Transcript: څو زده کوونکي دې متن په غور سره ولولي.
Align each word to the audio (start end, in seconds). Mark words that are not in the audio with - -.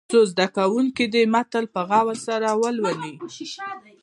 څو 0.09 0.19
زده 0.31 0.47
کوونکي 0.57 1.03
دې 1.13 1.23
متن 1.33 1.65
په 1.73 1.81
غور 1.89 2.15
سره 2.27 2.47
ولولي. 2.61 3.13